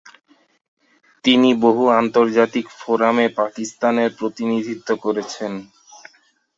তিনি 1.25 1.49
বহু 1.61 1.83
আন্তর্জাতিক 1.99 2.65
ফোরামে 2.79 3.25
পাকিস্তানের 3.39 4.09
প্রতিনিধিত্ব 4.19 4.89
করেছেন। 4.97 5.51